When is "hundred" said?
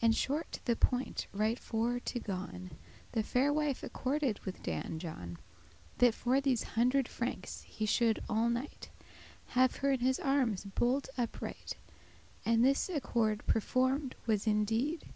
6.78-7.08